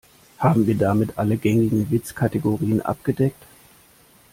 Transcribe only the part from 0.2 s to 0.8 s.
Haben wir